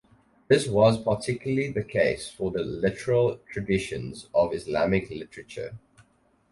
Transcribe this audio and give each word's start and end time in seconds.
This 0.47 0.65
was 0.67 0.99
particularly 0.99 1.71
the 1.71 1.83
case 1.83 2.27
for 2.27 2.49
the 2.49 2.63
literary 2.63 3.37
traditions 3.51 4.29
of 4.33 4.51
Islamic 4.51 5.11
literature. 5.11 5.77